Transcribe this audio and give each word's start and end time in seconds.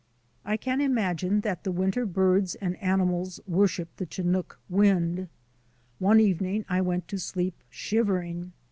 I 0.43 0.57
can 0.57 0.81
imagine 0.81 1.41
that 1.41 1.63
the 1.63 1.71
winter 1.71 2.07
birds 2.07 2.55
and 2.55 2.75
animals 2.77 3.39
worship 3.45 3.97
the 3.97 4.07
chinook 4.07 4.59
wind. 4.67 5.27
One 5.99 6.19
evening 6.19 6.65
I 6.67 6.81
went 6.81 7.07
to 7.09 7.19
sleep 7.19 7.61
shivering. 7.69 8.51